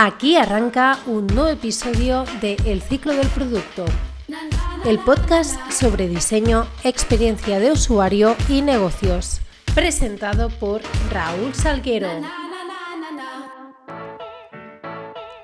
[0.00, 3.84] Aquí arranca un nuevo episodio de El ciclo del producto,
[4.84, 9.40] el podcast sobre diseño, experiencia de usuario y negocios,
[9.74, 12.10] presentado por Raúl Salguero.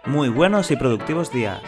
[0.04, 1.60] Muy buenos y productivos días.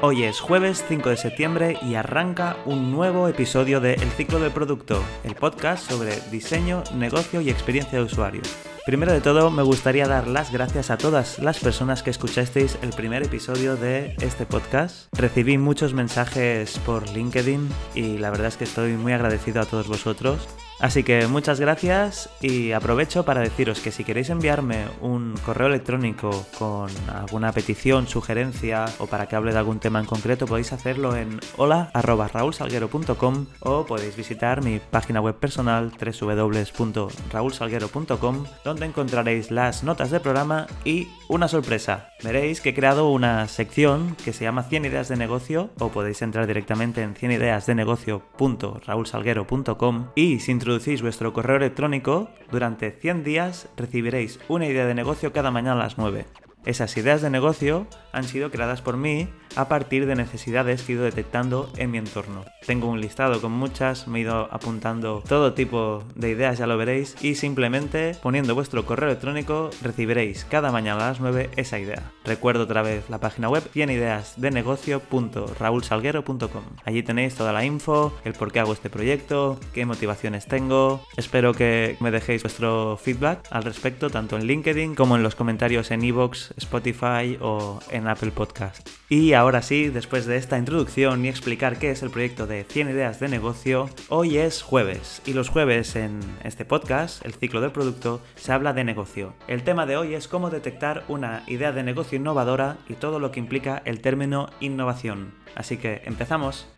[0.00, 4.50] Hoy es jueves 5 de septiembre y arranca un nuevo episodio de El ciclo del
[4.50, 8.42] producto, el podcast sobre diseño, negocio y experiencia de usuario.
[8.84, 12.90] Primero de todo, me gustaría dar las gracias a todas las personas que escuchasteis el
[12.90, 15.06] primer episodio de este podcast.
[15.16, 19.86] Recibí muchos mensajes por LinkedIn y la verdad es que estoy muy agradecido a todos
[19.86, 20.48] vosotros.
[20.82, 26.44] Así que muchas gracias y aprovecho para deciros que si queréis enviarme un correo electrónico
[26.58, 31.14] con alguna petición, sugerencia o para que hable de algún tema en concreto, podéis hacerlo
[31.14, 40.20] en hola.raulsalguero.com o podéis visitar mi página web personal www.raulsalguero.com donde encontraréis las notas del
[40.20, 42.08] programa y una sorpresa.
[42.24, 46.22] Veréis que he creado una sección que se llama 100 ideas de negocio o podéis
[46.22, 54.40] entrar directamente en 100 ideasdenegocio.raulsalguero.com y si introducís vuestro correo electrónico, durante 100 días recibiréis
[54.48, 56.24] una idea de negocio cada mañana a las 9.
[56.64, 60.94] Esas ideas de negocio han sido creadas por mí a partir de necesidades que he
[60.94, 62.44] ido detectando en mi entorno.
[62.66, 66.78] Tengo un listado con muchas, me he ido apuntando todo tipo de ideas, ya lo
[66.78, 72.12] veréis, y simplemente poniendo vuestro correo electrónico recibiréis cada mañana a las 9 esa idea.
[72.24, 76.62] Recuerdo otra vez la página web tienideasdenegocio.raulsalguero.com.
[76.84, 81.04] Allí tenéis toda la info, el por qué hago este proyecto, qué motivaciones tengo.
[81.16, 85.90] Espero que me dejéis vuestro feedback al respecto, tanto en LinkedIn como en los comentarios
[85.90, 88.88] en iVoox, Spotify o en Apple Podcast.
[89.08, 92.90] Y ahora sí, después de esta introducción y explicar qué es el proyecto de 100
[92.90, 97.72] ideas de negocio, hoy es jueves y los jueves en este podcast, el ciclo del
[97.72, 99.34] producto, se habla de negocio.
[99.48, 103.30] El tema de hoy es cómo detectar una idea de negocio innovadora y todo lo
[103.30, 105.34] que implica el término innovación.
[105.54, 106.68] Así que empezamos.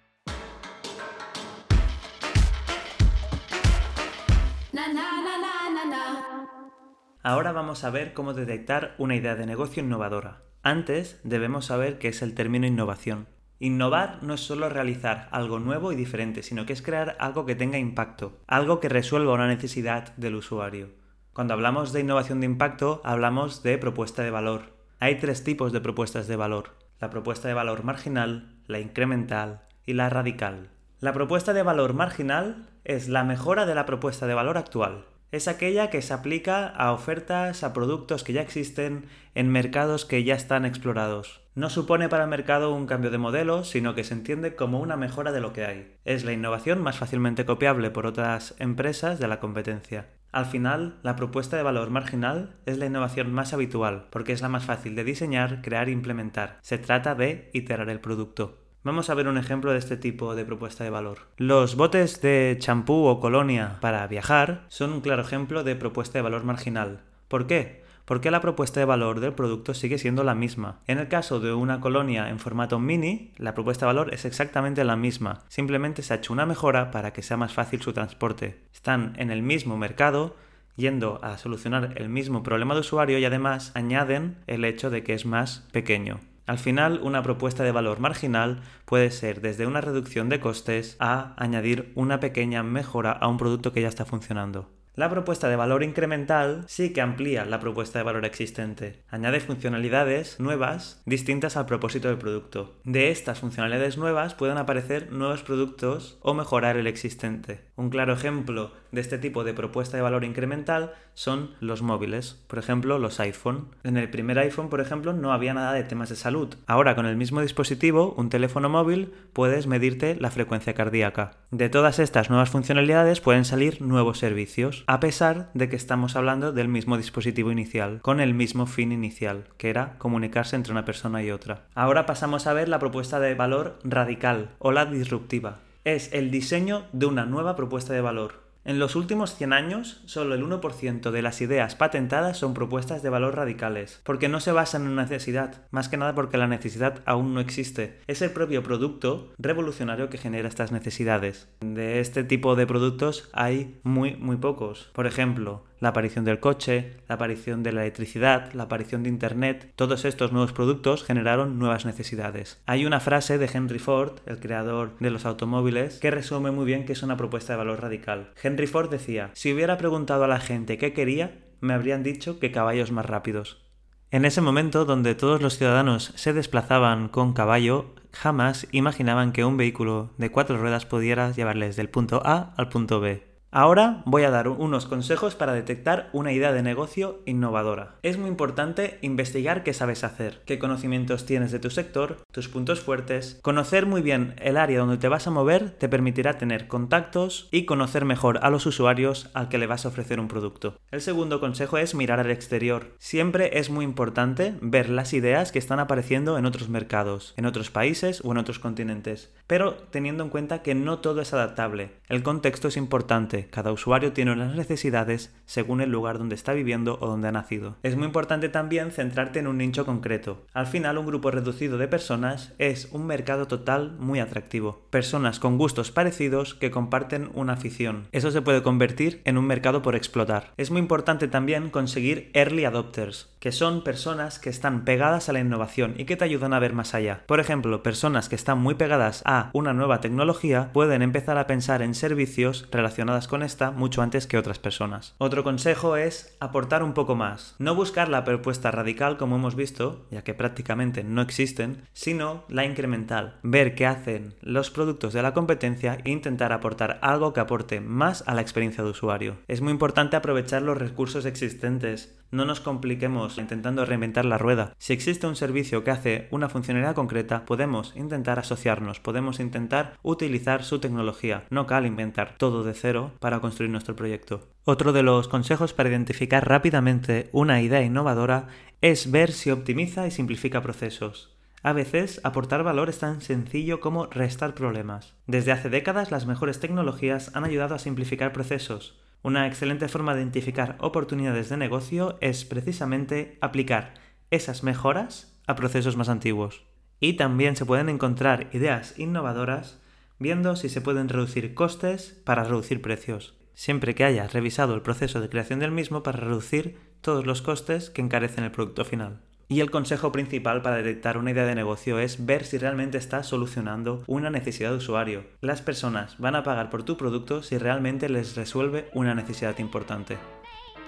[7.26, 10.42] Ahora vamos a ver cómo detectar una idea de negocio innovadora.
[10.62, 13.28] Antes debemos saber qué es el término innovación.
[13.58, 17.54] Innovar no es solo realizar algo nuevo y diferente, sino que es crear algo que
[17.54, 20.90] tenga impacto, algo que resuelva una necesidad del usuario.
[21.32, 24.74] Cuando hablamos de innovación de impacto, hablamos de propuesta de valor.
[25.00, 26.76] Hay tres tipos de propuestas de valor.
[27.00, 30.68] La propuesta de valor marginal, la incremental y la radical.
[31.00, 35.48] La propuesta de valor marginal es la mejora de la propuesta de valor actual es
[35.48, 40.36] aquella que se aplica a ofertas, a productos que ya existen en mercados que ya
[40.36, 41.40] están explorados.
[41.56, 44.96] No supone para el mercado un cambio de modelo, sino que se entiende como una
[44.96, 45.96] mejora de lo que hay.
[46.04, 50.06] Es la innovación más fácilmente copiable por otras empresas de la competencia.
[50.30, 54.48] Al final, la propuesta de valor marginal es la innovación más habitual, porque es la
[54.48, 56.58] más fácil de diseñar, crear e implementar.
[56.62, 58.63] Se trata de iterar el producto.
[58.84, 61.20] Vamos a ver un ejemplo de este tipo de propuesta de valor.
[61.38, 66.22] Los botes de champú o colonia para viajar son un claro ejemplo de propuesta de
[66.22, 67.00] valor marginal.
[67.28, 67.82] ¿Por qué?
[68.04, 70.80] Porque la propuesta de valor del producto sigue siendo la misma.
[70.86, 74.84] En el caso de una colonia en formato mini, la propuesta de valor es exactamente
[74.84, 75.40] la misma.
[75.48, 78.60] Simplemente se ha hecho una mejora para que sea más fácil su transporte.
[78.74, 80.36] Están en el mismo mercado,
[80.76, 85.14] yendo a solucionar el mismo problema de usuario y además añaden el hecho de que
[85.14, 86.20] es más pequeño.
[86.46, 91.34] Al final, una propuesta de valor marginal puede ser desde una reducción de costes a
[91.42, 94.70] añadir una pequeña mejora a un producto que ya está funcionando.
[94.96, 99.02] La propuesta de valor incremental sí que amplía la propuesta de valor existente.
[99.08, 102.78] Añade funcionalidades nuevas distintas al propósito del producto.
[102.84, 107.72] De estas funcionalidades nuevas pueden aparecer nuevos productos o mejorar el existente.
[107.74, 112.58] Un claro ejemplo de este tipo de propuesta de valor incremental son los móviles, por
[112.58, 113.68] ejemplo los iPhone.
[113.82, 116.54] En el primer iPhone, por ejemplo, no había nada de temas de salud.
[116.66, 121.32] Ahora con el mismo dispositivo, un teléfono móvil, puedes medirte la frecuencia cardíaca.
[121.50, 126.52] De todas estas nuevas funcionalidades pueden salir nuevos servicios a pesar de que estamos hablando
[126.52, 131.22] del mismo dispositivo inicial, con el mismo fin inicial, que era comunicarse entre una persona
[131.22, 131.66] y otra.
[131.74, 135.58] Ahora pasamos a ver la propuesta de valor radical o la disruptiva.
[135.84, 140.34] Es el diseño de una nueva propuesta de valor, en los últimos 100 años, solo
[140.34, 144.82] el 1% de las ideas patentadas son propuestas de valor radicales, porque no se basan
[144.82, 148.00] en una necesidad, más que nada porque la necesidad aún no existe.
[148.06, 151.48] Es el propio producto revolucionario que genera estas necesidades.
[151.60, 154.90] De este tipo de productos hay muy, muy pocos.
[154.94, 159.72] Por ejemplo, la aparición del coche, la aparición de la electricidad, la aparición de Internet,
[159.76, 162.60] todos estos nuevos productos generaron nuevas necesidades.
[162.66, 166.84] Hay una frase de Henry Ford, el creador de los automóviles, que resume muy bien
[166.84, 168.32] que es una propuesta de valor radical.
[168.42, 172.52] Henry Ford decía, si hubiera preguntado a la gente qué quería, me habrían dicho que
[172.52, 173.64] caballos más rápidos.
[174.10, 179.56] En ese momento donde todos los ciudadanos se desplazaban con caballo, jamás imaginaban que un
[179.56, 183.33] vehículo de cuatro ruedas pudiera llevarles del punto A al punto B.
[183.56, 187.94] Ahora voy a dar unos consejos para detectar una idea de negocio innovadora.
[188.02, 192.80] Es muy importante investigar qué sabes hacer, qué conocimientos tienes de tu sector, tus puntos
[192.80, 193.38] fuertes.
[193.42, 197.64] Conocer muy bien el área donde te vas a mover te permitirá tener contactos y
[197.64, 200.76] conocer mejor a los usuarios al que le vas a ofrecer un producto.
[200.90, 202.96] El segundo consejo es mirar al exterior.
[202.98, 207.70] Siempre es muy importante ver las ideas que están apareciendo en otros mercados, en otros
[207.70, 211.92] países o en otros continentes, pero teniendo en cuenta que no todo es adaptable.
[212.08, 216.98] El contexto es importante cada usuario tiene unas necesidades según el lugar donde está viviendo
[217.00, 217.76] o donde ha nacido.
[217.82, 220.46] Es muy importante también centrarte en un nicho concreto.
[220.52, 224.82] Al final, un grupo reducido de personas es un mercado total muy atractivo.
[224.90, 228.08] Personas con gustos parecidos que comparten una afición.
[228.12, 230.52] Eso se puede convertir en un mercado por explotar.
[230.56, 235.40] Es muy importante también conseguir early adopters, que son personas que están pegadas a la
[235.40, 237.22] innovación y que te ayudan a ver más allá.
[237.26, 241.82] Por ejemplo, personas que están muy pegadas a una nueva tecnología pueden empezar a pensar
[241.82, 245.14] en servicios relacionados con esta mucho antes que otras personas.
[245.18, 247.54] Otro consejo es aportar un poco más.
[247.58, 252.64] No buscar la propuesta radical como hemos visto, ya que prácticamente no existen, sino la
[252.64, 253.38] incremental.
[253.42, 258.24] Ver qué hacen los productos de la competencia e intentar aportar algo que aporte más
[258.26, 259.36] a la experiencia de usuario.
[259.48, 262.18] Es muy importante aprovechar los recursos existentes.
[262.30, 264.72] No nos compliquemos intentando reinventar la rueda.
[264.78, 270.64] Si existe un servicio que hace una funcionalidad concreta, podemos intentar asociarnos, podemos intentar utilizar
[270.64, 271.44] su tecnología.
[271.50, 274.48] No cal inventar todo de cero para construir nuestro proyecto.
[274.64, 278.48] Otro de los consejos para identificar rápidamente una idea innovadora
[278.80, 281.34] es ver si optimiza y simplifica procesos.
[281.62, 285.14] A veces, aportar valor es tan sencillo como restar problemas.
[285.26, 289.00] Desde hace décadas, las mejores tecnologías han ayudado a simplificar procesos.
[289.22, 293.94] Una excelente forma de identificar oportunidades de negocio es precisamente aplicar
[294.30, 296.64] esas mejoras a procesos más antiguos.
[297.00, 299.80] Y también se pueden encontrar ideas innovadoras
[300.18, 305.20] viendo si se pueden reducir costes para reducir precios, siempre que haya revisado el proceso
[305.20, 309.20] de creación del mismo para reducir todos los costes que encarecen el producto final.
[309.48, 313.26] Y el consejo principal para detectar una idea de negocio es ver si realmente estás
[313.26, 315.24] solucionando una necesidad de usuario.
[315.40, 320.16] Las personas van a pagar por tu producto si realmente les resuelve una necesidad importante.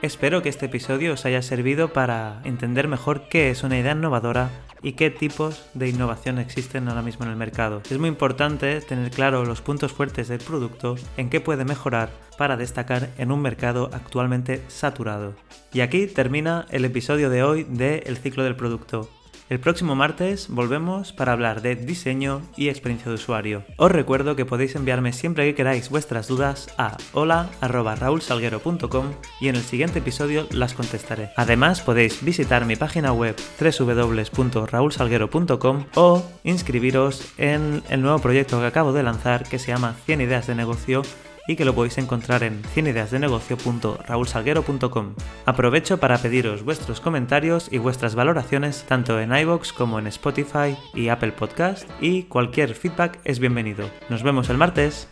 [0.03, 4.51] Espero que este episodio os haya servido para entender mejor qué es una idea innovadora
[4.83, 7.81] y qué tipos de innovación existen ahora mismo en el mercado.
[7.91, 12.59] Es muy importante tener claro los puntos fuertes del producto, en qué puede mejorar para
[12.59, 15.35] destacar en un mercado actualmente saturado.
[15.73, 19.09] Y aquí termina el episodio de hoy de El ciclo del producto.
[19.49, 23.63] El próximo martes volvemos para hablar de diseño y experiencia de usuario.
[23.77, 29.63] Os recuerdo que podéis enviarme siempre que queráis vuestras dudas a hola.raulsalguero.com y en el
[29.63, 31.31] siguiente episodio las contestaré.
[31.37, 38.93] Además podéis visitar mi página web www.raulsalguero.com o inscribiros en el nuevo proyecto que acabo
[38.93, 41.03] de lanzar que se llama 100 ideas de negocio
[41.47, 45.15] y que lo podéis encontrar en cienideasdenegocio.raulsalguero.com.
[45.45, 51.09] Aprovecho para pediros vuestros comentarios y vuestras valoraciones tanto en iVoox como en Spotify y
[51.09, 53.89] Apple Podcast y cualquier feedback es bienvenido.
[54.09, 55.09] Nos vemos el martes.